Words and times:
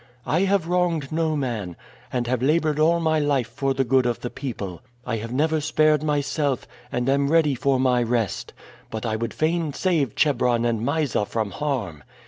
I 0.25 0.39
have 0.49 0.67
wronged 0.67 1.11
no 1.11 1.35
man, 1.37 1.75
and 2.11 2.25
have 2.25 2.41
labored 2.41 2.79
all 2.79 2.99
my 2.99 3.19
life 3.19 3.47
for 3.49 3.75
the 3.75 3.83
good 3.83 4.07
of 4.07 4.21
the 4.21 4.31
people. 4.31 4.81
I 5.05 5.17
have 5.17 5.31
never 5.31 5.61
spared 5.61 6.01
myself, 6.01 6.65
and 6.91 7.07
am 7.07 7.29
ready 7.31 7.53
for 7.53 7.79
my 7.79 8.01
rest; 8.01 8.51
but 8.89 9.05
I 9.05 9.15
would 9.15 9.31
fain 9.31 9.73
save 9.73 10.15
Chebron 10.15 10.65
and 10.65 10.83
Mysa 10.83 11.27
from 11.27 11.51
harm. 11.51 12.01